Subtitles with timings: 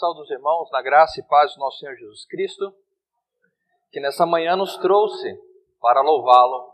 [0.00, 2.74] Saúde os irmãos, na graça e paz do nosso Senhor Jesus Cristo,
[3.92, 5.38] que nessa manhã nos trouxe
[5.78, 6.72] para louvá-lo,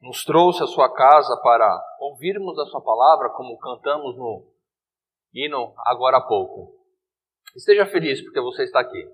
[0.00, 1.68] nos trouxe à sua casa para
[2.00, 4.50] ouvirmos a sua palavra, como cantamos no
[5.34, 6.72] hino agora há pouco.
[7.54, 9.06] Esteja feliz porque você está aqui.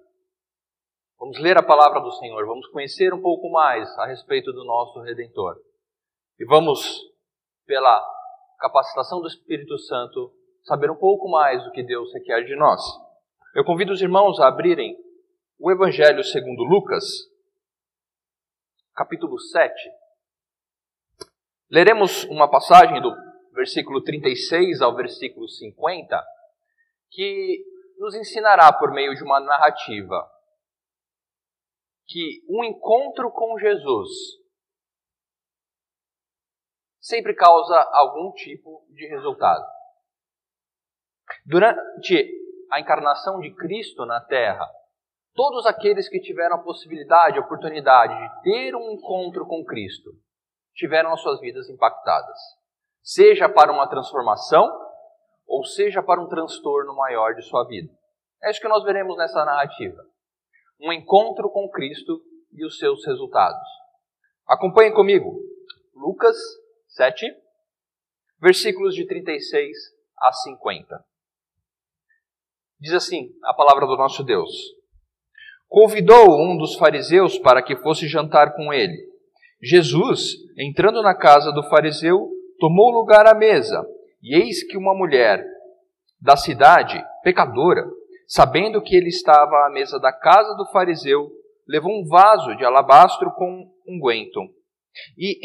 [1.18, 5.00] Vamos ler a palavra do Senhor, vamos conhecer um pouco mais a respeito do nosso
[5.00, 5.56] Redentor.
[6.38, 7.00] E vamos,
[7.66, 8.00] pela
[8.60, 10.32] capacitação do Espírito Santo,
[10.62, 12.80] saber um pouco mais do que Deus requer de nós.
[13.54, 14.96] Eu convido os irmãos a abrirem
[15.60, 17.04] o Evangelho segundo Lucas,
[18.96, 19.72] capítulo 7.
[21.70, 23.14] Leremos uma passagem do
[23.52, 26.20] versículo 36 ao versículo 50,
[27.12, 27.64] que
[27.96, 30.28] nos ensinará por meio de uma narrativa
[32.06, 34.10] que um encontro com Jesus
[37.00, 39.64] sempre causa algum tipo de resultado.
[41.46, 42.43] Durante
[42.74, 44.68] a encarnação de Cristo na Terra,
[45.32, 50.10] todos aqueles que tiveram a possibilidade, a oportunidade de ter um encontro com Cristo,
[50.74, 52.36] tiveram as suas vidas impactadas,
[53.00, 54.68] seja para uma transformação
[55.46, 57.92] ou seja para um transtorno maior de sua vida.
[58.42, 60.02] É isso que nós veremos nessa narrativa.
[60.80, 63.68] Um encontro com Cristo e os seus resultados.
[64.48, 65.38] Acompanhem comigo.
[65.94, 66.36] Lucas
[66.88, 67.24] 7,
[68.40, 69.76] versículos de 36
[70.18, 71.13] a 50.
[72.80, 74.50] Diz assim a palavra do nosso Deus:
[75.68, 78.96] Convidou um dos fariseus para que fosse jantar com ele.
[79.62, 82.28] Jesus, entrando na casa do fariseu,
[82.58, 83.84] tomou lugar à mesa,
[84.22, 85.44] e eis que uma mulher
[86.20, 87.84] da cidade, pecadora,
[88.26, 91.30] sabendo que ele estava à mesa da casa do fariseu,
[91.66, 94.40] levou um vaso de alabastro com unguento,
[95.18, 95.40] e,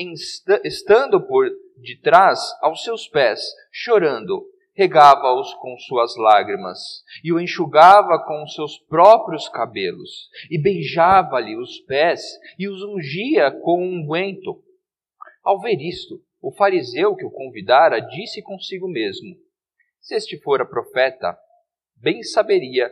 [0.64, 4.46] estando por detrás aos seus pés, chorando,
[4.80, 12.22] regava-os com suas lágrimas, e o enxugava com seus próprios cabelos, e beijava-lhe os pés,
[12.58, 14.64] e os ungia com um unguento.
[15.44, 19.36] Ao ver isto, o fariseu que o convidara disse consigo mesmo:
[20.00, 21.38] Se este fora profeta,
[21.98, 22.90] bem saberia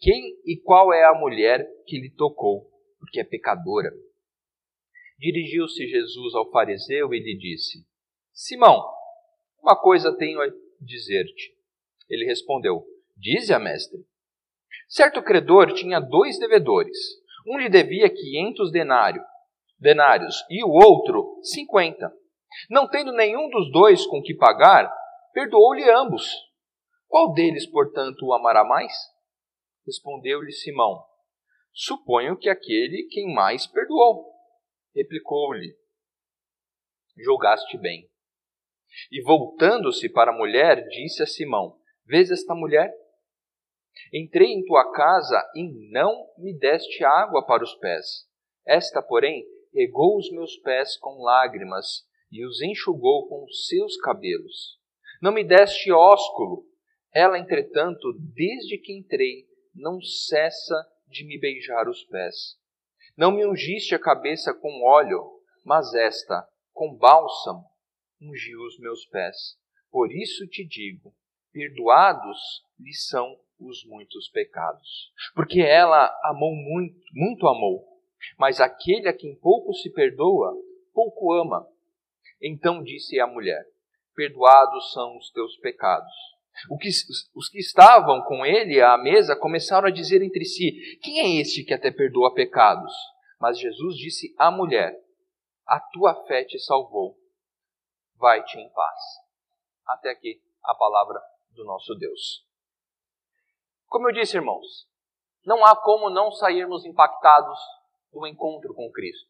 [0.00, 2.68] quem e qual é a mulher que lhe tocou,
[2.98, 3.92] porque é pecadora.
[5.16, 7.86] Dirigiu-se Jesus ao fariseu e lhe disse:
[8.32, 8.82] Simão,
[9.62, 10.40] uma coisa tenho
[10.80, 11.54] dizer-te.
[12.08, 12.84] Ele respondeu:
[13.16, 13.98] Dize a mestre.
[14.88, 16.96] Certo credor tinha dois devedores.
[17.46, 19.22] Um lhe devia quinhentos denário,
[19.78, 22.12] denários e o outro cinquenta.
[22.68, 24.92] Não tendo nenhum dos dois com que pagar,
[25.32, 26.28] perdoou-lhe ambos.
[27.06, 28.92] Qual deles, portanto, o amará mais?
[29.86, 31.04] Respondeu-lhe Simão:
[31.72, 34.32] Suponho que aquele quem mais perdoou.
[34.94, 35.76] Replicou-lhe:
[37.16, 38.09] Julgaste bem.
[39.10, 42.92] E voltando-se para a mulher, disse a Simão: Vês esta mulher?
[44.12, 48.26] Entrei em tua casa e não me deste água para os pés.
[48.66, 54.78] Esta, porém, regou os meus pés com lágrimas e os enxugou com os seus cabelos.
[55.20, 56.64] Não me deste ósculo.
[57.12, 62.56] Ela, entretanto, desde que entrei, não cessa de me beijar os pés.
[63.16, 67.69] Não me ungiste a cabeça com óleo, mas esta com bálsamo
[68.20, 69.58] ungiu os meus pés.
[69.90, 71.14] Por isso te digo:
[71.52, 72.38] perdoados
[72.78, 75.12] lhe são os muitos pecados.
[75.34, 77.86] Porque ela amou muito, muito amou.
[78.38, 80.54] Mas aquele a quem pouco se perdoa,
[80.92, 81.66] pouco ama.
[82.40, 83.64] Então disse a mulher:
[84.14, 86.12] Perdoados são os teus pecados.
[86.80, 86.88] Que,
[87.34, 91.64] os que estavam com ele à mesa começaram a dizer entre si: Quem é este
[91.64, 92.92] que até perdoa pecados?
[93.40, 94.94] Mas Jesus disse à mulher:
[95.66, 97.19] A tua fé te salvou
[98.20, 99.00] vai-te em paz.
[99.88, 101.20] Até aqui a palavra
[101.50, 102.46] do nosso Deus.
[103.86, 104.86] Como eu disse, irmãos,
[105.44, 107.58] não há como não sairmos impactados
[108.12, 109.28] do encontro com Cristo.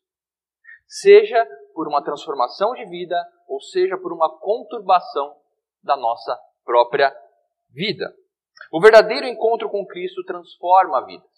[0.87, 5.41] Seja por uma transformação de vida, ou seja por uma conturbação
[5.83, 7.15] da nossa própria
[7.71, 8.13] vida.
[8.73, 11.31] O verdadeiro encontro com Cristo transforma vidas.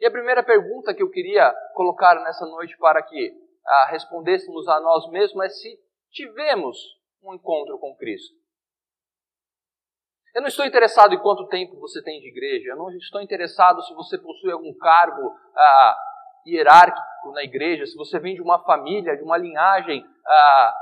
[0.00, 3.32] E a primeira pergunta que eu queria colocar nessa noite para que
[3.64, 5.85] ah, respondêssemos a nós mesmos é se
[6.16, 6.78] tivemos
[7.22, 8.34] um encontro com Cristo.
[10.34, 13.82] Eu não estou interessado em quanto tempo você tem de igreja, eu não estou interessado
[13.82, 15.96] se você possui algum cargo ah,
[16.46, 20.74] hierárquico na igreja, se você vem de uma família, de uma linhagem ah,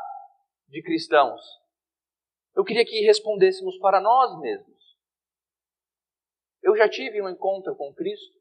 [0.69, 1.41] de cristãos.
[2.55, 4.75] Eu queria que respondêssemos para nós mesmos.
[6.63, 8.35] Eu já tive um encontro com Cristo.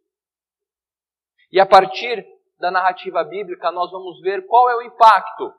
[1.52, 2.26] E a partir
[2.60, 5.54] da narrativa bíblica, nós vamos ver qual é o impacto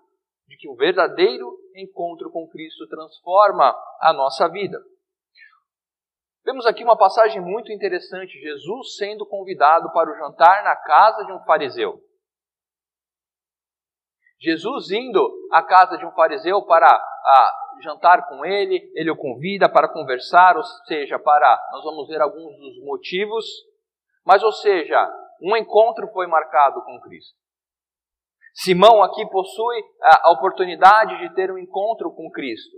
[0.46, 4.79] de que o verdadeiro encontro com Cristo transforma a nossa vida.
[6.44, 11.32] Vemos aqui uma passagem muito interessante: Jesus sendo convidado para o jantar na casa de
[11.32, 12.00] um fariseu.
[14.38, 19.69] Jesus indo à casa de um fariseu para a, jantar com ele, ele o convida
[19.69, 21.58] para conversar, ou seja, para.
[21.73, 23.44] Nós vamos ver alguns dos motivos,
[24.25, 27.35] mas, ou seja, um encontro foi marcado com Cristo.
[28.55, 32.77] Simão aqui possui a oportunidade de ter um encontro com Cristo.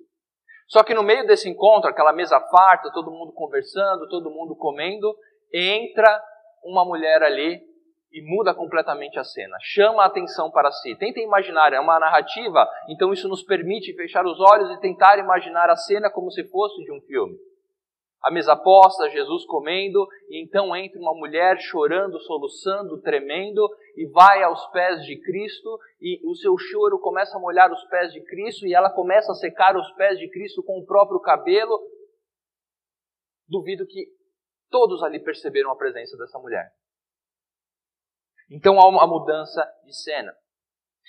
[0.66, 5.14] Só que no meio desse encontro, aquela mesa farta, todo mundo conversando, todo mundo comendo,
[5.52, 6.20] entra
[6.64, 7.60] uma mulher ali
[8.10, 10.96] e muda completamente a cena, chama a atenção para si.
[10.96, 15.68] Tentem imaginar, é uma narrativa, então isso nos permite fechar os olhos e tentar imaginar
[15.68, 17.36] a cena como se fosse de um filme
[18.22, 24.42] a mesa posta, Jesus comendo, e então entra uma mulher chorando, soluçando, tremendo, e vai
[24.42, 28.66] aos pés de Cristo, e o seu choro começa a molhar os pés de Cristo,
[28.66, 31.80] e ela começa a secar os pés de Cristo com o próprio cabelo.
[33.48, 34.08] Duvido que
[34.70, 36.72] todos ali perceberam a presença dessa mulher.
[38.50, 40.34] Então há uma mudança de cena.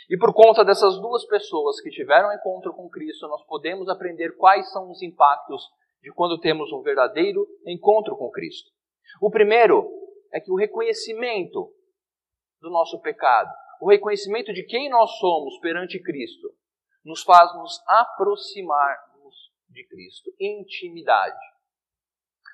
[0.10, 4.72] E por conta dessas duas pessoas que tiveram encontro com Cristo, nós podemos aprender quais
[4.72, 5.64] são os impactos
[6.02, 8.70] de quando temos um verdadeiro encontro com Cristo.
[9.22, 9.88] O primeiro
[10.34, 11.72] é que o reconhecimento
[12.62, 13.50] do nosso pecado,
[13.82, 16.50] o reconhecimento de quem nós somos perante Cristo,
[17.04, 19.36] nos faz nos aproximarmos
[19.70, 21.38] de Cristo, intimidade.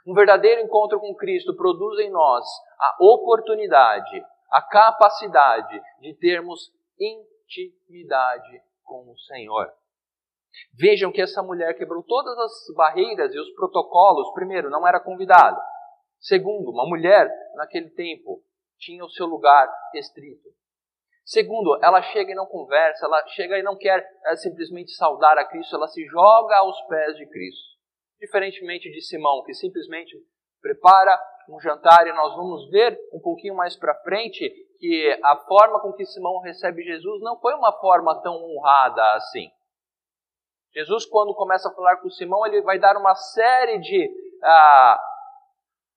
[0.06, 2.46] Um verdadeiro encontro com Cristo produz em nós
[2.80, 9.72] a oportunidade, a capacidade de termos intimidade com o Senhor.
[10.74, 14.34] Vejam que essa mulher quebrou todas as barreiras e os protocolos.
[14.34, 15.62] Primeiro, não era convidada.
[16.20, 18.42] Segundo, uma mulher naquele tempo
[18.80, 20.50] tinha o seu lugar restrito.
[21.26, 25.46] Segundo, ela chega e não conversa, ela chega e não quer é, simplesmente saudar a
[25.46, 27.74] Cristo, ela se joga aos pés de Cristo.
[28.20, 30.18] Diferentemente de Simão, que simplesmente
[30.62, 31.18] prepara
[31.50, 34.50] um jantar e nós vamos ver um pouquinho mais para frente
[34.80, 39.50] que a forma com que Simão recebe Jesus não foi uma forma tão honrada assim.
[40.74, 44.10] Jesus, quando começa a falar com Simão, ele vai dar uma série de
[44.44, 45.00] ah,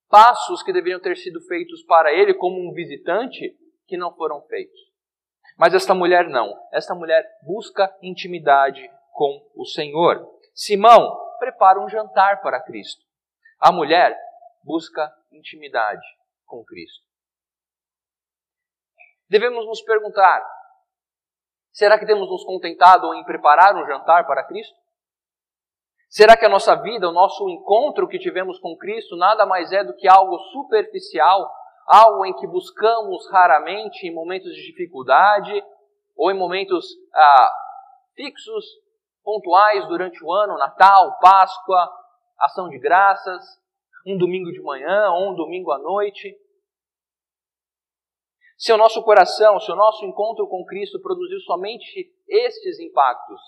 [0.08, 3.56] passos que deveriam ter sido feitos para ele, como um visitante,
[3.86, 4.78] que não foram feitos.
[5.56, 6.52] Mas esta mulher não.
[6.72, 10.26] Esta mulher busca intimidade com o Senhor.
[10.54, 13.02] Simão prepara um jantar para Cristo.
[13.58, 14.14] A mulher
[14.62, 16.04] busca intimidade
[16.44, 17.04] com Cristo.
[19.28, 20.44] Devemos nos perguntar:
[21.76, 24.74] Será que temos nos contentado em preparar um jantar para Cristo?
[26.08, 29.84] Será que a nossa vida, o nosso encontro que tivemos com Cristo, nada mais é
[29.84, 31.52] do que algo superficial,
[31.86, 35.52] algo em que buscamos raramente em momentos de dificuldade
[36.16, 37.50] ou em momentos ah,
[38.14, 38.64] fixos,
[39.22, 41.92] pontuais durante o ano, Natal, Páscoa,
[42.40, 43.44] Ação de Graças,
[44.06, 46.34] um domingo de manhã ou um domingo à noite?
[48.56, 53.40] Se o nosso coração, se o nosso encontro com Cristo produziu somente estes impactos,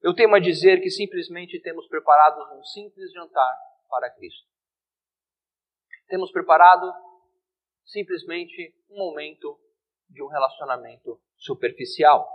[0.00, 3.56] eu temo a dizer que simplesmente temos preparado um simples jantar
[3.88, 4.46] para Cristo.
[6.08, 6.92] Temos preparado
[7.84, 9.58] simplesmente um momento
[10.08, 12.28] de um relacionamento superficial.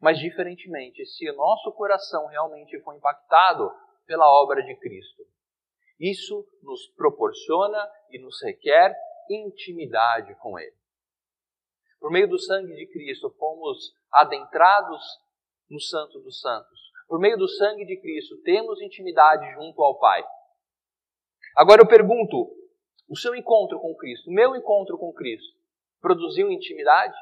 [0.00, 3.70] Mas, diferentemente, se o nosso coração realmente foi impactado
[4.06, 5.22] pela obra de Cristo,
[5.98, 8.94] isso nos proporciona e nos requer
[9.30, 10.83] intimidade com Ele.
[12.04, 15.02] Por meio do sangue de Cristo, fomos adentrados
[15.70, 16.78] no Santo dos Santos.
[17.08, 20.22] Por meio do sangue de Cristo, temos intimidade junto ao Pai.
[21.56, 22.54] Agora eu pergunto:
[23.08, 25.56] o seu encontro com Cristo, o meu encontro com Cristo,
[25.98, 27.16] produziu intimidade?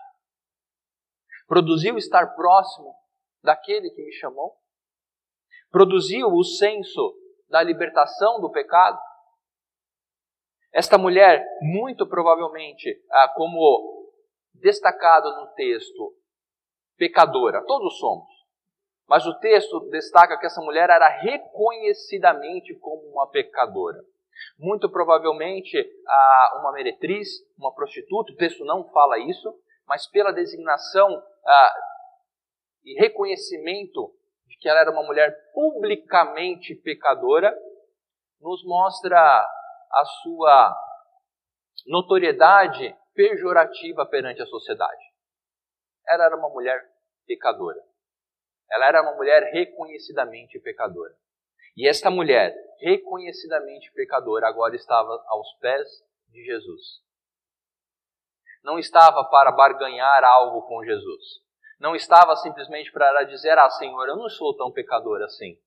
[1.47, 2.93] Produziu estar próximo
[3.41, 4.57] daquele que me chamou?
[5.71, 7.15] Produziu o senso
[7.49, 8.99] da libertação do pecado?
[10.73, 14.02] Esta mulher, muito provavelmente, ah, como
[14.63, 16.15] destacado no texto
[16.97, 17.63] pecadora.
[17.67, 18.31] Todos somos.
[19.09, 23.99] Mas o texto destaca que essa mulher era reconhecidamente como uma pecadora.
[24.59, 25.77] Muito provavelmente
[26.61, 27.29] uma meretriz,
[27.59, 29.53] uma prostituta, o texto não fala isso,
[29.87, 31.23] mas pela designação
[32.85, 34.15] e reconhecimento
[34.47, 37.55] de que ela era uma mulher publicamente pecadora,
[38.41, 40.75] nos mostra a sua
[41.87, 45.03] notoriedade pejorativa perante a sociedade.
[46.07, 46.83] Ela era uma mulher
[47.27, 47.81] pecadora.
[48.71, 51.15] Ela era uma mulher reconhecidamente pecadora.
[51.77, 55.89] E esta mulher, reconhecidamente pecadora, agora estava aos pés
[56.29, 57.03] de Jesus.
[58.63, 61.41] Não estava para barganhar algo com Jesus.
[61.81, 65.59] Não estava simplesmente para dizer: Ah, Senhor, eu não sou tão pecador assim.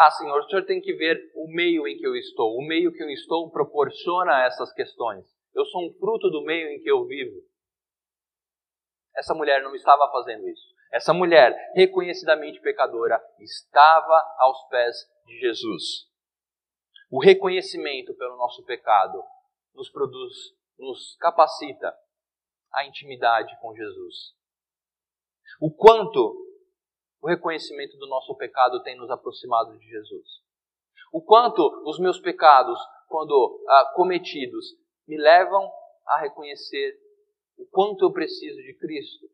[0.00, 2.56] Ah, Senhor, o Senhor tem que ver o meio em que eu estou.
[2.56, 5.26] O meio que eu estou proporciona essas questões.
[5.52, 7.42] Eu sou um fruto do meio em que eu vivo.
[9.16, 10.62] Essa mulher não estava fazendo isso.
[10.92, 16.08] Essa mulher, reconhecidamente pecadora, estava aos pés de Jesus.
[17.10, 19.20] O reconhecimento pelo nosso pecado
[19.74, 20.32] nos produz,
[20.78, 21.92] nos capacita
[22.72, 24.32] a intimidade com Jesus.
[25.60, 26.47] O quanto
[27.20, 30.26] o reconhecimento do nosso pecado tem nos aproximado de Jesus.
[31.12, 34.66] O quanto os meus pecados, quando ah, cometidos,
[35.06, 35.70] me levam
[36.06, 36.98] a reconhecer
[37.56, 39.26] o quanto eu preciso de Cristo.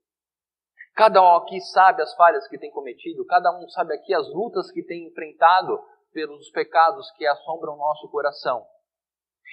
[0.94, 4.70] Cada um aqui sabe as falhas que tem cometido, cada um sabe aqui as lutas
[4.70, 5.76] que tem enfrentado
[6.12, 8.64] pelos pecados que assombram nosso coração.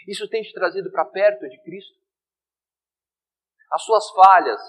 [0.08, 2.00] Isso tem te trazido para perto de Cristo?
[3.72, 4.62] As suas falhas,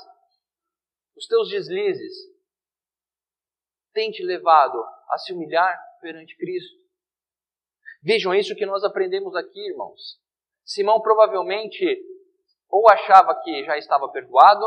[1.16, 2.31] os teus deslizes,
[3.92, 6.80] têm te levado a se humilhar perante Cristo?
[8.02, 10.20] Vejam isso que nós aprendemos aqui, irmãos.
[10.64, 11.84] Simão provavelmente
[12.72, 14.64] ou achava que já estava perdoado,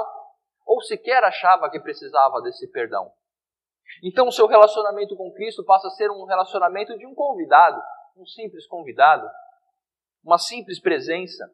[0.63, 3.11] ou sequer achava que precisava desse perdão.
[4.03, 7.81] Então, o seu relacionamento com Cristo passa a ser um relacionamento de um convidado,
[8.15, 9.27] um simples convidado,
[10.23, 11.51] uma simples presença.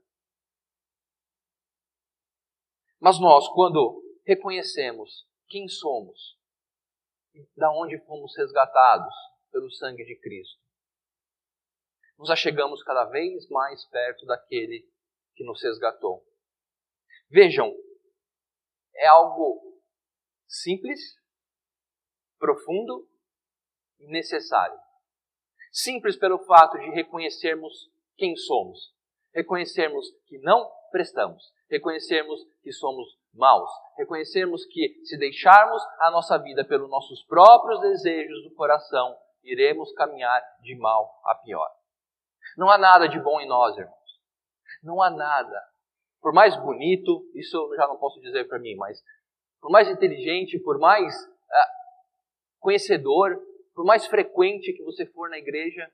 [2.99, 6.37] Mas nós, quando reconhecemos quem somos,
[7.55, 9.13] da onde fomos resgatados
[9.51, 10.61] pelo sangue de Cristo,
[12.17, 14.87] nos achegamos cada vez mais perto daquele
[15.35, 16.23] que nos resgatou.
[17.29, 17.73] Vejam,
[18.95, 19.81] é algo
[20.47, 20.99] simples,
[22.37, 23.09] profundo
[23.99, 24.77] e necessário.
[25.71, 28.93] Simples pelo fato de reconhecermos quem somos,
[29.33, 36.65] reconhecermos que não prestamos, reconhecermos que somos maus, reconhecermos que se deixarmos a nossa vida
[36.65, 41.69] pelos nossos próprios desejos do coração, iremos caminhar de mal a pior.
[42.57, 43.95] Não há nada de bom em nós, irmãos.
[44.83, 45.63] Não há nada.
[46.21, 49.01] Por mais bonito, isso eu já não posso dizer para mim, mas
[49.59, 51.13] por mais inteligente, por mais
[51.51, 51.69] ah,
[52.59, 53.39] conhecedor,
[53.73, 55.89] por mais frequente que você for na igreja,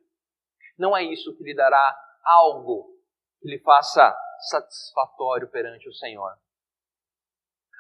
[0.78, 2.94] não é isso que lhe dará algo
[3.42, 4.16] que lhe faça
[4.50, 6.32] satisfatório perante o Senhor.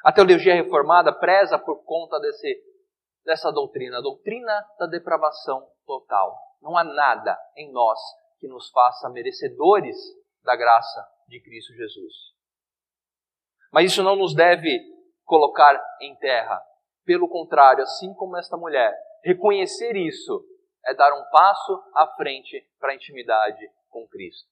[0.04, 2.63] A teologia reformada preza por conta desse,
[3.25, 6.36] dessa doutrina, a doutrina da depravação total.
[6.62, 8.00] Não há nada em nós
[8.39, 9.98] que nos faça merecedores
[10.44, 12.13] da graça de Cristo Jesus.
[13.72, 14.80] Mas isso não nos deve
[15.25, 16.62] colocar em terra.
[17.04, 20.44] Pelo contrário, assim como esta mulher, reconhecer isso
[20.86, 24.50] é dar um passo à frente para a intimidade com Cristo.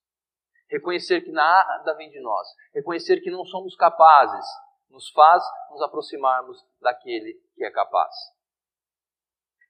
[0.69, 4.45] Reconhecer que nada vem de nós, reconhecer que não somos capazes,
[4.89, 8.13] nos faz nos aproximarmos daquele que é capaz.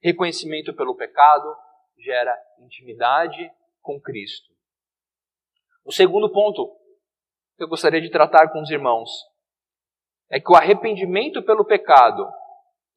[0.01, 1.55] Reconhecimento pelo pecado
[1.98, 4.53] gera intimidade com Cristo.
[5.84, 6.75] O segundo ponto
[7.57, 9.10] que eu gostaria de tratar com os irmãos
[10.29, 12.27] é que o arrependimento pelo pecado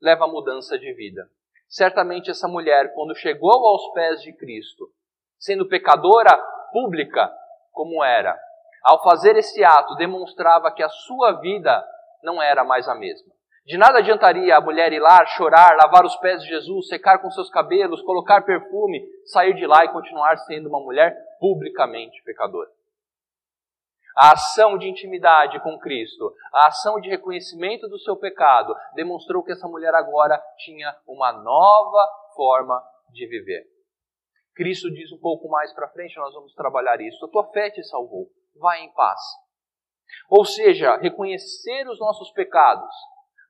[0.01, 1.31] leva à mudança de vida.
[1.69, 4.91] Certamente essa mulher, quando chegou aos pés de Cristo,
[5.39, 6.37] sendo pecadora
[6.73, 7.31] pública
[7.73, 8.39] como era,
[8.83, 11.85] ao fazer esse ato demonstrava que a sua vida
[12.23, 13.33] não era mais a mesma.
[13.65, 17.31] De nada adiantaria a mulher ir lá, chorar, lavar os pés de Jesus, secar com
[17.31, 22.71] seus cabelos, colocar perfume, sair de lá e continuar sendo uma mulher publicamente pecadora.
[24.17, 29.53] A ação de intimidade com Cristo, a ação de reconhecimento do seu pecado, demonstrou que
[29.53, 32.83] essa mulher agora tinha uma nova forma
[33.13, 33.65] de viver.
[34.57, 37.25] Cristo diz um pouco mais para frente, nós vamos trabalhar isso.
[37.25, 38.29] A tua fé te salvou.
[38.57, 39.21] Vai em paz.
[40.31, 42.95] Ou seja, reconhecer os nossos pecados,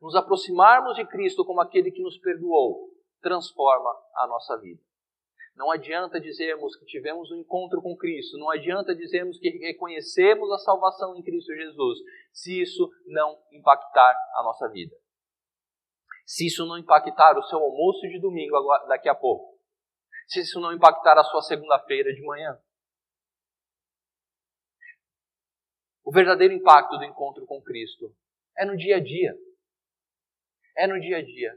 [0.00, 2.88] nos aproximarmos de Cristo como aquele que nos perdoou,
[3.20, 4.80] transforma a nossa vida.
[5.56, 10.58] Não adianta dizermos que tivemos um encontro com Cristo, não adianta dizermos que reconhecemos a
[10.58, 11.98] salvação em Cristo Jesus,
[12.32, 14.94] se isso não impactar a nossa vida.
[16.24, 18.54] Se isso não impactar o seu almoço de domingo
[18.86, 19.58] daqui a pouco.
[20.28, 22.56] Se isso não impactar a sua segunda-feira de manhã.
[26.08, 28.10] O verdadeiro impacto do encontro com Cristo
[28.56, 29.36] é no dia a dia
[30.74, 31.54] é no dia a dia,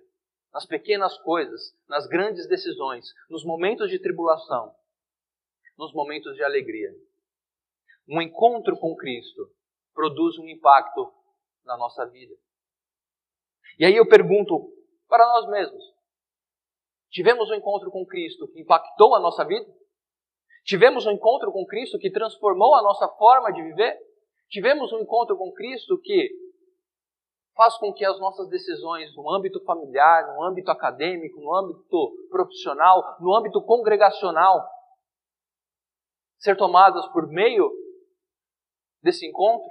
[0.51, 4.75] nas pequenas coisas, nas grandes decisões, nos momentos de tribulação,
[5.77, 6.89] nos momentos de alegria.
[8.09, 9.49] Um encontro com Cristo
[9.93, 11.13] produz um impacto
[11.63, 12.35] na nossa vida.
[13.79, 14.69] E aí eu pergunto
[15.07, 15.81] para nós mesmos:
[17.09, 19.73] tivemos um encontro com Cristo que impactou a nossa vida?
[20.65, 24.10] Tivemos um encontro com Cristo que transformou a nossa forma de viver?
[24.51, 26.29] Tivemos um encontro com Cristo que
[27.55, 33.15] faz com que as nossas decisões no âmbito familiar, no âmbito acadêmico, no âmbito profissional,
[33.21, 34.61] no âmbito congregacional,
[36.37, 37.71] ser tomadas por meio
[39.01, 39.69] desse encontro?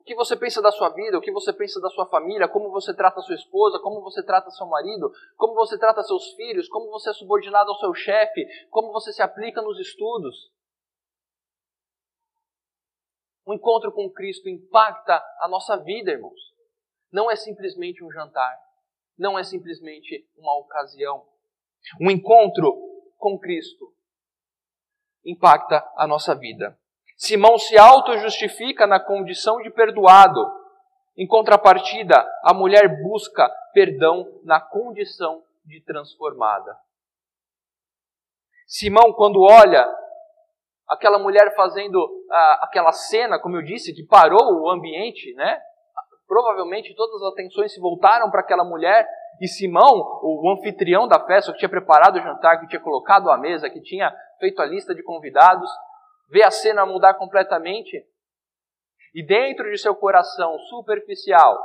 [0.00, 2.70] O que você pensa da sua vida, o que você pensa da sua família, como
[2.70, 6.90] você trata sua esposa, como você trata seu marido, como você trata seus filhos, como
[6.90, 10.57] você é subordinado ao seu chefe, como você se aplica nos estudos.
[13.48, 16.38] O encontro com Cristo impacta a nossa vida, irmãos.
[17.10, 18.54] Não é simplesmente um jantar,
[19.16, 21.26] não é simplesmente uma ocasião.
[21.98, 22.76] Um encontro
[23.16, 23.90] com Cristo
[25.24, 26.78] impacta a nossa vida.
[27.16, 30.44] Simão se auto-justifica na condição de perdoado.
[31.16, 36.78] Em contrapartida, a mulher busca perdão na condição de transformada.
[38.66, 39.88] Simão, quando olha
[40.88, 41.98] aquela mulher fazendo
[42.30, 45.60] ah, aquela cena, como eu disse, que parou o ambiente, né?
[46.26, 49.06] Provavelmente todas as atenções se voltaram para aquela mulher
[49.40, 53.38] e Simão, o anfitrião da festa, que tinha preparado o jantar, que tinha colocado a
[53.38, 55.70] mesa, que tinha feito a lista de convidados,
[56.28, 58.04] vê a cena mudar completamente
[59.14, 61.58] e dentro de seu coração superficial,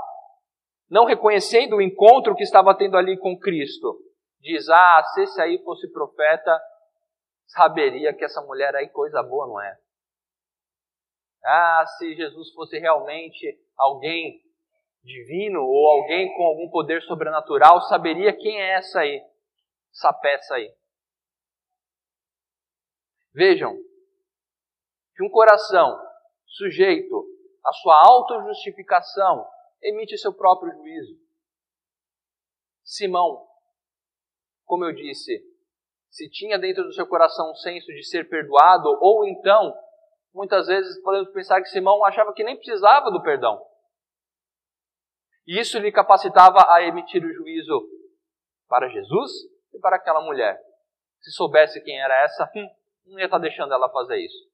[0.90, 3.98] não reconhecendo o encontro que estava tendo ali com Cristo,
[4.40, 6.60] diz: Ah, se esse aí fosse profeta,
[7.48, 9.80] saberia que essa mulher aí coisa boa não é.
[11.46, 14.42] Ah, se Jesus fosse realmente alguém
[15.04, 19.22] divino ou alguém com algum poder sobrenatural, saberia quem é essa aí,
[19.92, 20.74] essa peça aí.
[23.34, 23.76] Vejam,
[25.16, 26.00] que um coração
[26.46, 27.26] sujeito
[27.66, 29.46] à sua autojustificação
[29.82, 31.20] emite seu próprio juízo.
[32.84, 33.46] Simão,
[34.66, 35.42] como eu disse,
[36.14, 39.74] se tinha dentro do seu coração um senso de ser perdoado, ou então,
[40.34, 43.60] muitas vezes podemos pensar que Simão achava que nem precisava do perdão.
[45.48, 47.82] E isso lhe capacitava a emitir o juízo
[48.70, 49.32] para Jesus
[49.74, 50.58] e para aquela mulher.
[51.20, 52.70] Se soubesse quem era essa, hum,
[53.08, 54.54] não ia estar deixando ela fazer isso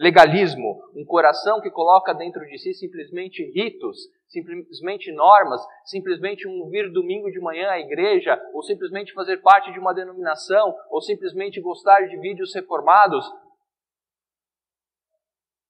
[0.00, 3.98] legalismo, um coração que coloca dentro de si simplesmente ritos,
[4.30, 9.78] simplesmente normas, simplesmente um vir domingo de manhã à igreja, ou simplesmente fazer parte de
[9.78, 13.24] uma denominação, ou simplesmente gostar de vídeos reformados.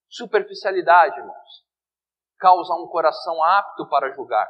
[0.09, 1.64] Superficialidade, irmãos,
[2.38, 4.49] causa um coração apto para julgar.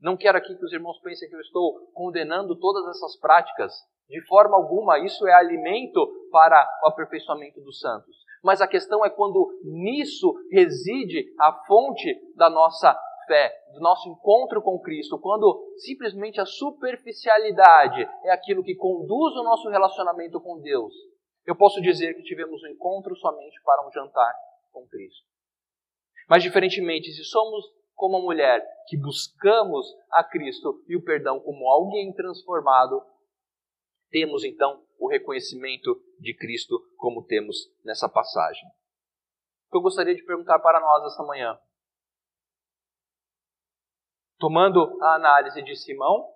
[0.00, 3.72] Não quero aqui que os irmãos pensem que eu estou condenando todas essas práticas.
[4.08, 6.00] De forma alguma, isso é alimento
[6.32, 8.16] para o aperfeiçoamento dos santos.
[8.42, 12.98] Mas a questão é quando nisso reside a fonte da nossa
[13.30, 19.44] fé, do nosso encontro com Cristo, quando simplesmente a superficialidade é aquilo que conduz o
[19.44, 20.92] nosso relacionamento com Deus.
[21.46, 24.34] Eu posso dizer que tivemos um encontro somente para um jantar
[24.72, 25.24] com Cristo.
[26.28, 27.64] Mas, diferentemente, se somos
[27.94, 33.00] como a mulher que buscamos a Cristo e o perdão como alguém transformado,
[34.10, 38.68] temos então o reconhecimento de Cristo, como temos nessa passagem.
[39.72, 41.56] Eu gostaria de perguntar para nós essa manhã?
[44.40, 46.34] Tomando a análise de Simão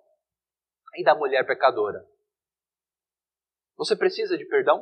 [0.95, 2.07] e da mulher pecadora.
[3.75, 4.81] Você precisa de perdão?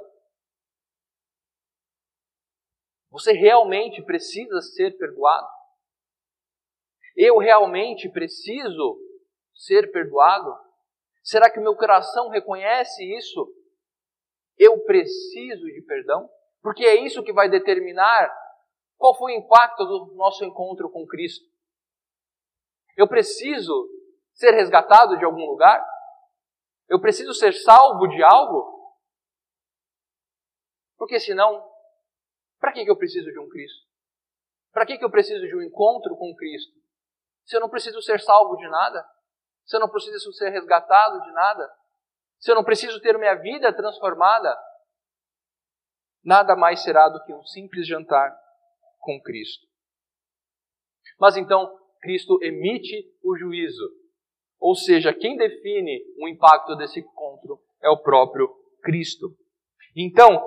[3.10, 5.48] Você realmente precisa ser perdoado?
[7.16, 9.00] Eu realmente preciso
[9.56, 10.54] ser perdoado?
[11.24, 13.56] Será que meu coração reconhece isso?
[14.58, 16.30] Eu preciso de perdão?
[16.62, 18.30] Porque é isso que vai determinar
[18.98, 21.53] qual foi o impacto do nosso encontro com Cristo.
[22.96, 23.90] Eu preciso
[24.34, 25.84] ser resgatado de algum lugar?
[26.88, 28.96] Eu preciso ser salvo de algo?
[30.98, 31.70] Porque senão,
[32.60, 33.88] para que eu preciso de um Cristo?
[34.72, 36.74] Para que eu preciso de um encontro com Cristo?
[37.46, 39.14] Se eu não preciso ser salvo de nada?
[39.66, 41.74] se eu não preciso ser resgatado de nada,
[42.40, 44.56] se eu não preciso ter minha vida transformada,
[46.24, 48.38] nada mais será do que um simples jantar
[49.00, 49.66] com Cristo.
[51.20, 53.90] Mas então, Cristo emite o juízo.
[54.60, 58.50] Ou seja, quem define o impacto desse encontro é o próprio
[58.82, 59.34] Cristo.
[59.96, 60.46] Então,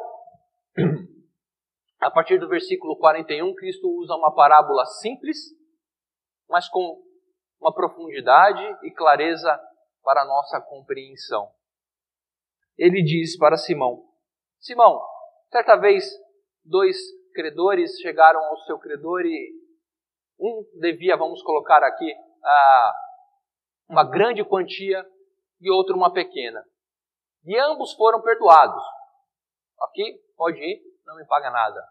[1.99, 5.39] a partir do versículo 41, Cristo usa uma parábola simples,
[6.47, 7.03] mas com
[7.59, 9.59] uma profundidade e clareza
[10.03, 11.49] para a nossa compreensão.
[12.77, 14.05] Ele diz para Simão:
[14.59, 15.01] Simão,
[15.51, 16.05] certa vez
[16.63, 16.99] dois
[17.33, 19.66] credores chegaram ao seu credor e
[20.39, 22.15] um devia, vamos colocar aqui,
[23.89, 25.05] uma grande quantia
[25.61, 26.65] e outro uma pequena.
[27.45, 28.83] E ambos foram perdoados.
[29.83, 31.87] Aqui, pode ir, não me paga nada.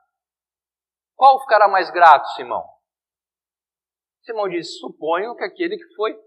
[1.15, 2.67] Qual ficará mais grato, Simão?
[4.23, 6.19] Simão diz: suponho que aquele que foi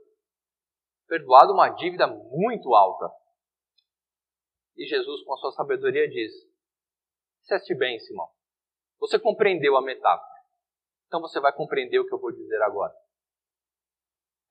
[1.06, 3.10] perdoado uma dívida muito alta.
[4.76, 6.32] E Jesus, com a sua sabedoria, diz:
[7.40, 8.28] Disseste bem, Simão.
[9.00, 10.37] Você compreendeu a metáfora.
[11.08, 12.94] Então você vai compreender o que eu vou dizer agora.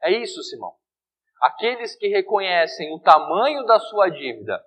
[0.01, 0.75] É isso, Simão.
[1.41, 4.63] Aqueles que reconhecem o tamanho da sua dívida,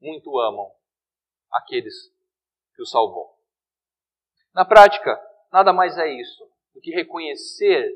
[0.00, 0.72] muito amam
[1.52, 1.94] aqueles
[2.74, 3.36] que o salvou.
[4.54, 5.20] Na prática,
[5.52, 7.92] nada mais é isso do que reconhecer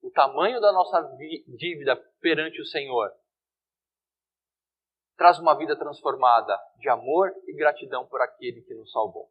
[0.00, 1.00] o tamanho da nossa
[1.48, 3.12] dívida perante o Senhor.
[5.16, 9.30] Traz uma vida transformada de amor e gratidão por aquele que nos salvou.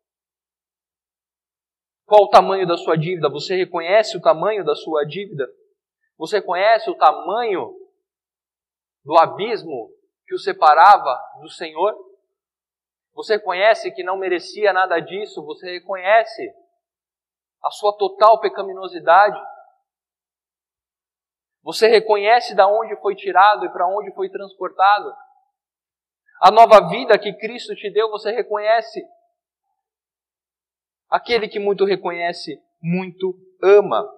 [2.06, 3.30] Qual o tamanho da sua dívida?
[3.30, 5.48] Você reconhece o tamanho da sua dívida?
[6.18, 7.74] Você conhece o tamanho
[9.04, 9.90] do abismo
[10.26, 11.96] que o separava do Senhor?
[13.14, 15.44] Você conhece que não merecia nada disso?
[15.46, 16.54] Você reconhece
[17.64, 19.40] a sua total pecaminosidade?
[21.64, 25.14] Você reconhece da onde foi tirado e para onde foi transportado?
[26.42, 29.02] A nova vida que Cristo te deu, você reconhece?
[31.12, 34.10] Aquele que muito reconhece, muito ama.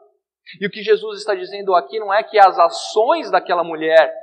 [0.62, 4.14] E o que Jesus está dizendo aqui não é que as ações daquela mulher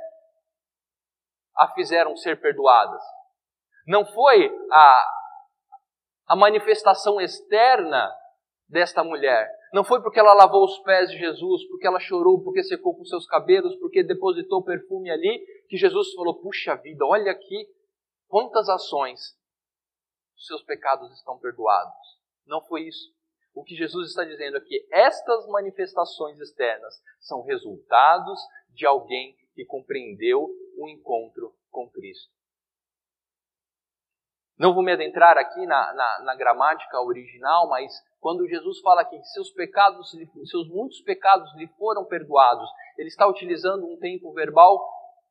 [1.57, 3.01] a fizeram ser perdoadas.
[3.85, 5.05] Não foi a,
[6.29, 8.09] a manifestação externa
[8.69, 9.49] desta mulher.
[9.73, 13.03] Não foi porque ela lavou os pés de Jesus, porque ela chorou, porque secou com
[13.03, 17.67] seus cabelos, porque depositou perfume ali, que Jesus falou: Puxa vida, olha aqui
[18.27, 19.19] quantas ações,
[20.37, 22.20] seus pecados estão perdoados.
[22.45, 23.13] Não foi isso.
[23.53, 29.65] O que Jesus está dizendo é que estas manifestações externas são resultados de alguém que
[29.65, 32.31] compreendeu o encontro com Cristo.
[34.57, 39.21] Não vou me adentrar aqui na, na, na gramática original, mas quando Jesus fala que
[39.23, 40.11] seus pecados,
[40.45, 44.79] seus muitos pecados lhe foram perdoados, ele está utilizando um tempo verbal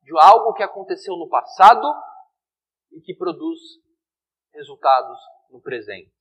[0.03, 1.87] de algo que aconteceu no passado
[2.91, 3.57] e que produz
[4.53, 5.17] resultados
[5.49, 6.11] no presente.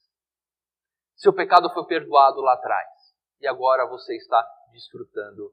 [1.20, 2.88] Seu pecado foi perdoado lá atrás
[3.42, 5.52] e agora você está desfrutando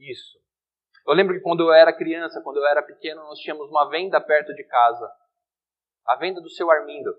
[0.00, 0.40] isso.
[1.06, 4.18] Eu lembro que quando eu era criança, quando eu era pequeno, nós tínhamos uma venda
[4.22, 5.06] perto de casa.
[6.06, 7.12] A venda do seu Armindo.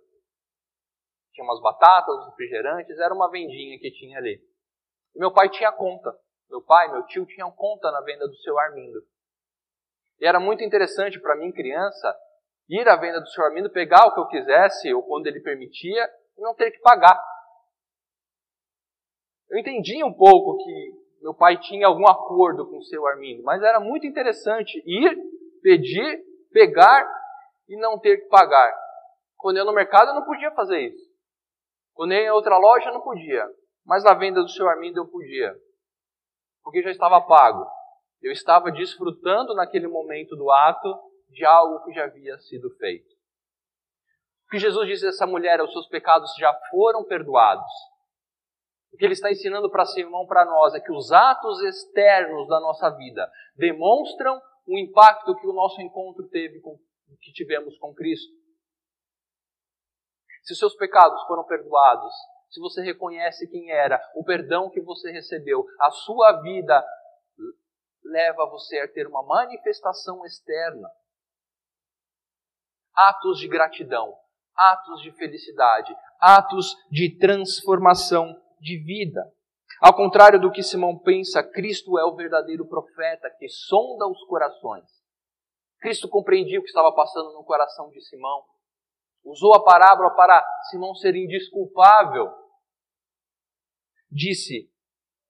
[1.34, 4.42] Tinha umas batatas, uns refrigerantes, era uma vendinha que tinha ali.
[5.14, 6.18] E meu pai tinha conta.
[6.50, 9.06] Meu pai, meu tio tinham conta na venda do seu Armindo.
[10.20, 12.18] E era muito interessante para mim, criança,
[12.68, 16.10] ir à venda do seu Armindo, pegar o que eu quisesse, ou quando ele permitia,
[16.36, 17.33] e não ter que pagar.
[19.54, 23.62] Eu entendi um pouco que meu pai tinha algum acordo com o seu Armindo, mas
[23.62, 25.16] era muito interessante ir,
[25.62, 27.08] pedir, pegar
[27.70, 28.76] e não ter que pagar.
[29.38, 31.08] Quando eu ia no mercado eu não podia fazer isso.
[31.94, 33.48] Quando eu ia em outra loja eu não podia.
[33.86, 35.56] Mas na venda do seu Armindo eu podia.
[36.64, 37.64] Porque já estava pago.
[38.24, 40.98] Eu estava desfrutando naquele momento do ato
[41.30, 43.14] de algo que já havia sido feito.
[44.48, 47.93] O que Jesus disse a essa mulher, os seus pecados já foram perdoados.
[48.94, 52.60] O que ele está ensinando para Simão, para nós, é que os atos externos da
[52.60, 56.78] nossa vida demonstram o impacto que o nosso encontro teve com,
[57.20, 58.32] que tivemos com Cristo.
[60.44, 62.14] Se os seus pecados foram perdoados,
[62.50, 66.86] se você reconhece quem era, o perdão que você recebeu, a sua vida
[68.04, 70.88] leva você a ter uma manifestação externa.
[72.94, 74.16] Atos de gratidão,
[74.56, 79.22] atos de felicidade, atos de transformação de vida.
[79.82, 84.90] Ao contrário do que Simão pensa, Cristo é o verdadeiro profeta que sonda os corações.
[85.82, 88.46] Cristo compreendia o que estava passando no coração de Simão.
[89.26, 92.32] Usou a parábola para Simão ser indisculpável.
[94.10, 94.72] Disse: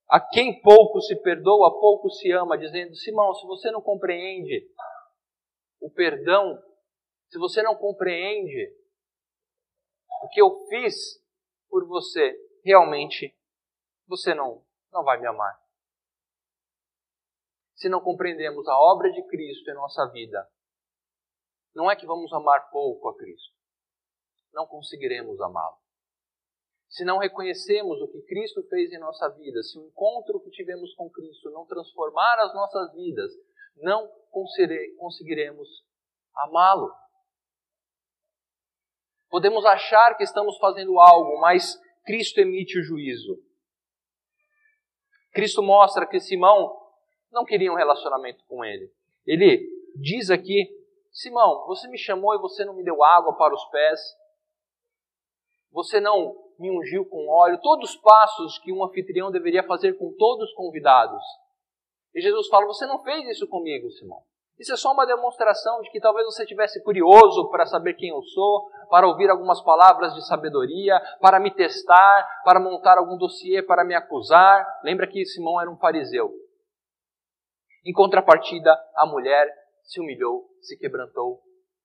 [0.07, 4.67] A quem pouco se perdoa, pouco se ama, dizendo: Simão, se você não compreende
[5.81, 6.61] o perdão,
[7.29, 8.71] se você não compreende
[10.23, 11.19] o que eu fiz
[11.69, 13.35] por você, realmente
[14.07, 15.59] você não, não vai me amar.
[17.75, 20.49] Se não compreendemos a obra de Cristo em nossa vida,
[21.75, 23.53] não é que vamos amar pouco a Cristo.
[24.53, 25.77] Não conseguiremos amá-lo.
[26.87, 30.93] Se não reconhecemos o que Cristo fez em nossa vida, se o encontro que tivemos
[30.93, 33.31] com Cristo não transformar as nossas vidas,
[33.77, 34.07] não
[34.97, 35.67] conseguiremos
[36.35, 36.93] amá-lo.
[39.27, 43.37] Podemos achar que estamos fazendo algo, mas Cristo emite o juízo.
[45.31, 46.77] Cristo mostra que Simão
[47.31, 48.91] não queria um relacionamento com ele.
[49.25, 50.69] Ele diz aqui:
[51.11, 53.99] Simão, você me chamou e você não me deu água para os pés.
[55.71, 60.13] Você não me ungiu com óleo, todos os passos que um anfitrião deveria fazer com
[60.13, 61.23] todos os convidados.
[62.13, 64.23] E Jesus fala: Você não fez isso comigo, Simão.
[64.59, 68.21] Isso é só uma demonstração de que talvez você tivesse curioso para saber quem eu
[68.21, 73.83] sou, para ouvir algumas palavras de sabedoria, para me testar, para montar algum dossiê para
[73.83, 74.65] me acusar.
[74.83, 76.31] Lembra que Simão era um fariseu.
[77.85, 79.47] Em contrapartida, a mulher
[79.83, 81.41] se humilhou, se quebrantou,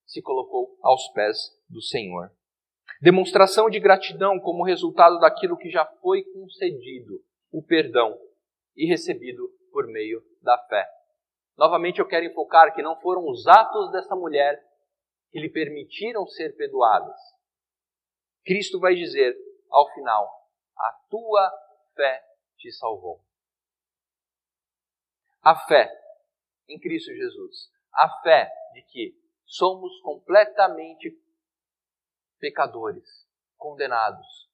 [0.07, 1.37] se colocou aos pés
[1.69, 2.31] do Senhor.
[3.01, 8.17] Demonstração de gratidão como resultado daquilo que já foi concedido, o perdão,
[8.77, 10.98] e recebido por meio da fé.
[11.59, 14.65] Novamente eu quero enfocar que não foram os atos dessa mulher
[15.33, 17.19] que lhe permitiram ser perdoadas.
[18.45, 19.37] Cristo vai dizer
[19.69, 20.25] ao final:
[20.79, 21.51] A tua
[21.97, 22.25] fé
[22.57, 23.21] te salvou.
[25.43, 25.93] A fé
[26.69, 27.73] em Cristo Jesus.
[27.93, 31.21] A fé de que somos completamente
[32.39, 34.49] pecadores, condenados,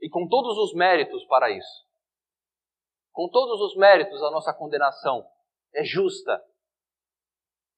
[0.00, 1.88] e com todos os méritos para isso.
[3.12, 5.30] Com todos os méritos, a nossa condenação
[5.74, 6.42] é justa.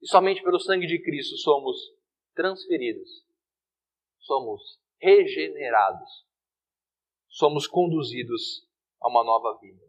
[0.00, 1.76] E somente pelo sangue de Cristo somos
[2.34, 3.24] transferidos,
[4.20, 6.26] somos regenerados,
[7.28, 8.66] somos conduzidos
[9.00, 9.84] a uma nova vida.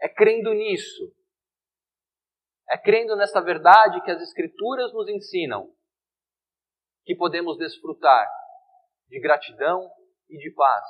[0.00, 1.14] É crendo nisso,
[2.70, 5.74] é crendo nessa verdade que as Escrituras nos ensinam,
[7.04, 8.28] que podemos desfrutar
[9.08, 9.90] de gratidão
[10.28, 10.84] e de paz.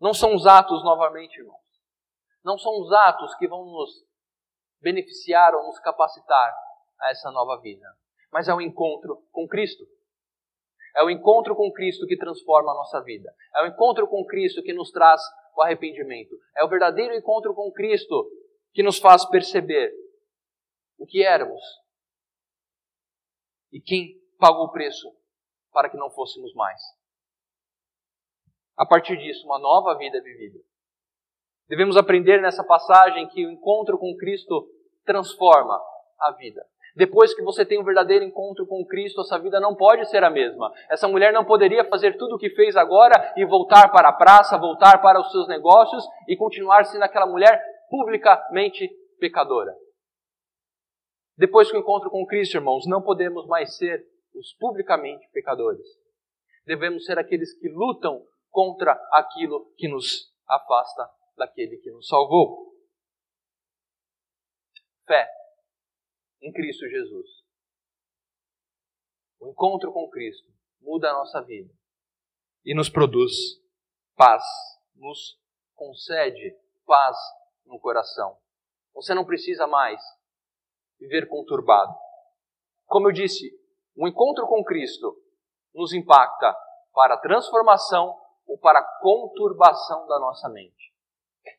[0.00, 1.62] Não são os atos, novamente, irmãos.
[2.44, 4.04] Não são os atos que vão nos
[4.84, 6.54] beneficiar ou nos capacitar
[7.00, 7.86] a essa nova vida,
[8.30, 9.82] mas é o encontro com Cristo.
[10.94, 13.34] É o encontro com Cristo que transforma a nossa vida.
[13.56, 15.20] É o encontro com Cristo que nos traz
[15.56, 16.36] o arrependimento.
[16.56, 18.30] É o verdadeiro encontro com Cristo
[18.72, 19.92] que nos faz perceber
[20.98, 21.62] o que éramos
[23.72, 25.08] e quem pagou o preço
[25.72, 26.80] para que não fôssemos mais.
[28.76, 30.60] A partir disso, uma nova vida é vivida.
[31.68, 34.68] Devemos aprender nessa passagem que o encontro com Cristo
[35.04, 35.80] transforma
[36.20, 36.64] a vida.
[36.96, 40.30] Depois que você tem um verdadeiro encontro com Cristo, essa vida não pode ser a
[40.30, 40.72] mesma.
[40.88, 44.56] Essa mulher não poderia fazer tudo o que fez agora e voltar para a praça,
[44.56, 48.88] voltar para os seus negócios e continuar sendo aquela mulher publicamente
[49.18, 49.74] pecadora.
[51.36, 55.84] Depois que o encontro com Cristo, irmãos, não podemos mais ser os publicamente pecadores.
[56.64, 62.73] Devemos ser aqueles que lutam contra aquilo que nos afasta daquele que nos salvou.
[65.06, 65.28] Fé
[66.42, 67.26] em Cristo Jesus.
[69.40, 71.72] O encontro com Cristo muda a nossa vida
[72.64, 73.32] e nos produz
[74.16, 74.42] paz,
[74.94, 75.38] nos
[75.74, 77.16] concede paz
[77.66, 78.38] no coração.
[78.94, 80.00] Você não precisa mais
[80.98, 81.94] viver conturbado.
[82.86, 83.50] Como eu disse,
[83.96, 85.16] o encontro com Cristo
[85.74, 86.56] nos impacta
[86.92, 90.94] para a transformação ou para a conturbação da nossa mente.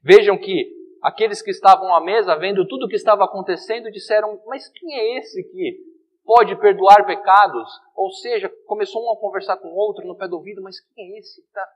[0.01, 0.74] Vejam que
[1.05, 5.19] aqueles que estavam à mesa, vendo tudo o que estava acontecendo, disseram: Mas quem é
[5.19, 5.77] esse que
[6.25, 7.69] pode perdoar pecados?
[7.95, 11.15] Ou seja, começou um a conversar com o outro no pé do ouvido: Mas quem
[11.15, 11.43] é esse?
[11.53, 11.67] Tá?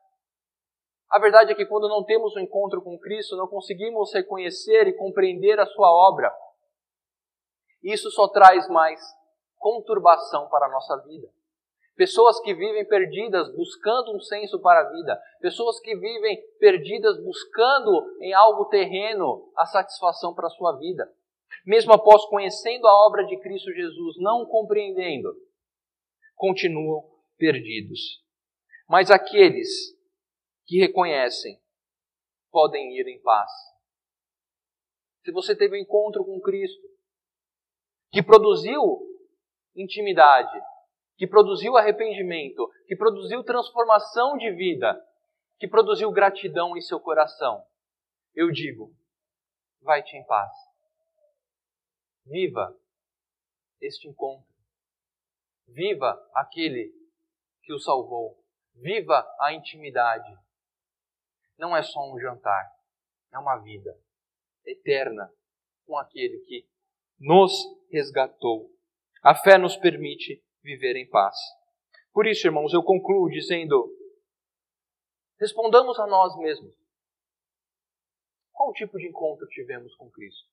[1.11, 4.93] A verdade é que quando não temos um encontro com Cristo, não conseguimos reconhecer e
[4.93, 6.33] compreender a Sua obra.
[7.83, 8.99] Isso só traz mais
[9.57, 11.27] conturbação para a nossa vida.
[11.99, 15.21] Pessoas que vivem perdidas buscando um senso para a vida.
[15.41, 21.13] Pessoas que vivem perdidas buscando em algo terreno a satisfação para a sua vida.
[21.65, 25.27] Mesmo após conhecendo a obra de Cristo Jesus, não compreendendo,
[26.35, 27.03] continuam
[27.37, 28.23] perdidos.
[28.87, 29.93] Mas aqueles
[30.67, 31.61] que reconhecem
[32.49, 33.51] podem ir em paz.
[35.25, 36.87] Se você teve um encontro com Cristo,
[38.09, 39.01] que produziu
[39.75, 40.57] intimidade,
[41.19, 45.05] que produziu arrependimento, que produziu transformação de vida,
[45.59, 47.61] que produziu gratidão em seu coração,
[48.33, 48.95] eu digo:
[49.81, 50.49] vai-te em paz.
[52.25, 52.73] Viva
[53.81, 54.47] este encontro.
[55.67, 56.89] Viva aquele
[57.63, 58.41] que o salvou.
[58.75, 60.33] Viva a intimidade.
[61.57, 62.71] Não é só um jantar,
[63.33, 63.93] é uma vida
[64.65, 65.29] eterna
[65.85, 66.65] com aquele que
[67.19, 67.51] nos
[67.91, 68.71] resgatou.
[69.21, 71.35] A fé nos permite viver em paz.
[72.13, 73.95] Por isso, irmãos, eu concluo dizendo:
[75.39, 76.75] respondamos a nós mesmos.
[78.51, 80.49] Qual tipo de encontro tivemos com Cristo?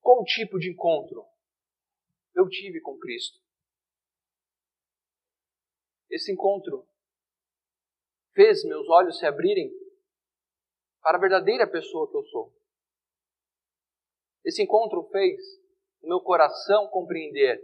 [0.00, 1.24] Qual tipo de encontro
[2.34, 3.40] eu tive com Cristo?
[6.10, 6.86] Esse encontro
[8.34, 9.70] fez meus olhos se abrirem
[11.02, 12.54] para a verdadeira pessoa que eu sou.
[14.44, 15.40] Esse encontro fez
[16.06, 17.60] meu coração compreender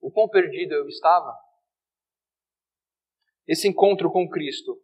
[0.00, 1.36] o quão perdido eu estava
[3.50, 4.80] Esse encontro com Cristo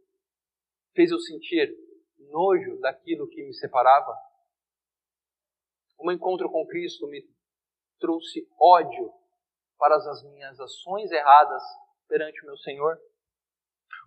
[0.93, 1.73] fez eu sentir
[2.31, 4.13] nojo daquilo que me separava.
[5.97, 7.25] O meu encontro com Cristo me
[8.01, 9.13] trouxe ódio
[9.79, 11.63] para as minhas ações erradas
[12.09, 12.99] perante o meu Senhor.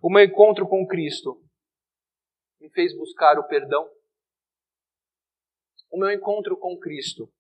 [0.04, 1.42] O meu encontro com Cristo
[2.60, 3.90] me fez buscar o perdão.
[5.92, 7.32] O meu encontro com Cristo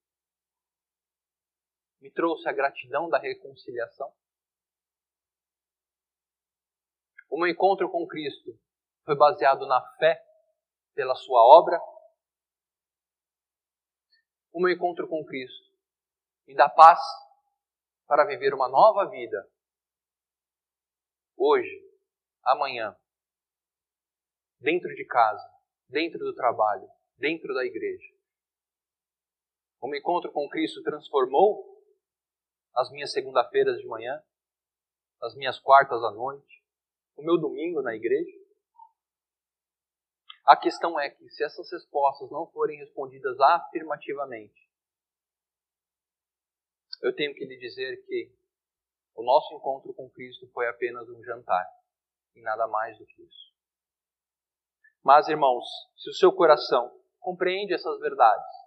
[2.01, 4.11] me trouxe a gratidão da reconciliação.
[7.29, 8.59] O meu encontro com Cristo
[9.05, 10.19] foi baseado na fé
[10.95, 11.79] pela sua obra.
[14.51, 15.69] O meu encontro com Cristo
[16.47, 16.99] me dá paz
[18.07, 19.47] para viver uma nova vida.
[21.37, 21.87] Hoje,
[22.43, 22.97] amanhã,
[24.59, 25.47] dentro de casa,
[25.87, 28.18] dentro do trabalho, dentro da igreja.
[29.81, 31.79] O meu encontro com Cristo transformou
[32.75, 34.21] as minhas segunda-feiras de manhã,
[35.21, 36.63] as minhas quartas à noite,
[37.15, 38.37] o meu domingo na igreja.
[40.45, 44.69] A questão é que se essas respostas não forem respondidas afirmativamente,
[47.01, 48.33] eu tenho que lhe dizer que
[49.15, 51.65] o nosso encontro com Cristo foi apenas um jantar
[52.35, 53.53] e nada mais do que isso.
[55.03, 55.65] Mas, irmãos,
[55.95, 58.58] se o seu coração compreende essas verdades,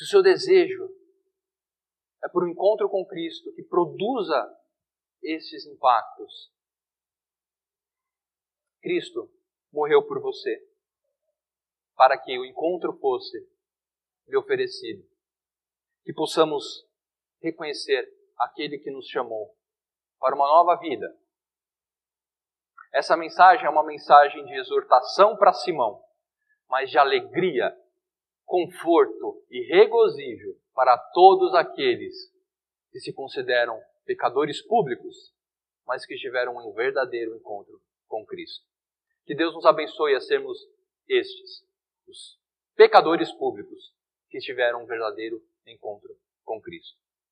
[0.00, 0.88] se o seu desejo
[2.24, 4.50] é por um encontro com Cristo que produza
[5.22, 6.50] esses impactos,
[8.80, 9.30] Cristo
[9.70, 10.66] morreu por você
[11.94, 13.46] para que o encontro fosse
[14.26, 15.06] lhe oferecido
[16.02, 16.64] que possamos
[17.42, 19.54] reconhecer aquele que nos chamou
[20.18, 21.14] para uma nova vida.
[22.90, 26.02] Essa mensagem é uma mensagem de exortação para Simão,
[26.70, 27.70] mas de alegria,
[28.50, 32.16] conforto e regozijo para todos aqueles
[32.90, 35.32] que se consideram pecadores públicos,
[35.86, 38.66] mas que tiveram um verdadeiro encontro com Cristo.
[39.24, 40.58] Que Deus nos abençoe a sermos
[41.08, 41.64] estes,
[42.08, 42.40] os
[42.74, 43.94] pecadores públicos
[44.28, 46.98] que tiveram um verdadeiro encontro com Cristo.